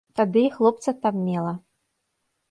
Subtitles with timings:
[0.19, 1.51] Тады і хлопца там мела.